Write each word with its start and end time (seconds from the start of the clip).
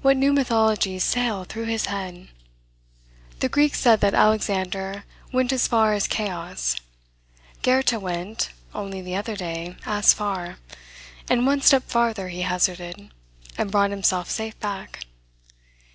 What 0.00 0.16
new 0.16 0.32
mythologies 0.32 1.04
sail 1.04 1.44
through 1.44 1.66
his 1.66 1.84
head! 1.84 2.28
The 3.40 3.50
Greeks 3.50 3.78
said, 3.78 4.00
that 4.00 4.14
Alexander 4.14 5.04
went 5.30 5.52
as 5.52 5.68
far 5.68 5.92
as 5.92 6.08
Chaos; 6.08 6.76
Goethe 7.60 7.92
went, 7.92 8.48
only 8.74 9.02
the 9.02 9.14
other 9.14 9.36
day, 9.36 9.76
as 9.84 10.14
far; 10.14 10.56
and 11.28 11.46
one 11.46 11.60
step 11.60 11.82
farther 11.82 12.28
he 12.30 12.40
hazarded, 12.48 13.10
and 13.58 13.70
brought 13.70 13.90
himself 13.90 14.30
safe 14.30 14.58
back. 14.58 15.04